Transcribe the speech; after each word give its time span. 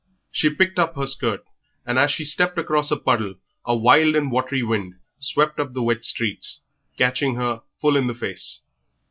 She 0.31 0.49
picked 0.49 0.79
up 0.79 0.95
her 0.95 1.05
skirt, 1.05 1.43
and 1.85 1.99
as 1.99 2.09
she 2.09 2.25
stepped 2.25 2.57
across 2.57 2.89
a 2.89 2.97
puddle 2.97 3.35
a 3.65 3.75
wild 3.77 4.15
and 4.15 4.31
watery 4.31 4.63
wind 4.63 4.95
swept 5.19 5.59
up 5.59 5.73
the 5.75 5.83
wet 5.83 6.03
streets, 6.03 6.61
catching 6.97 7.35
her 7.35 7.61
full 7.79 7.95
in 7.95 8.07
the 8.07 8.15
face. 8.15 8.61